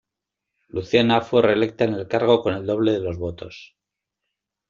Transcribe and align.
Luciana 0.69 1.21
fue 1.21 1.43
reelecta 1.43 1.83
en 1.83 1.93
el 1.93 2.07
cargo 2.07 2.41
con 2.41 2.55
el 2.55 2.65
doble 2.65 2.91
de 2.93 3.01
los 3.01 3.19
votos. 3.19 3.75